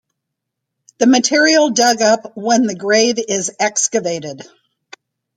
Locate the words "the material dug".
0.97-2.01